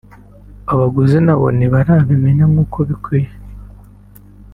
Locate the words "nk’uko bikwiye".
2.51-3.29